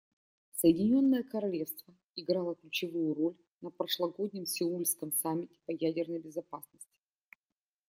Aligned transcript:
Соединенное 0.55 1.21
Королевство 1.21 1.93
играло 2.15 2.55
ключевую 2.55 3.13
роль 3.13 3.35
на 3.61 3.69
прошлогоднем 3.69 4.47
сеульском 4.47 5.13
саммите 5.13 5.59
по 5.67 5.69
ядерной 5.71 6.17
безопасности. 6.17 6.97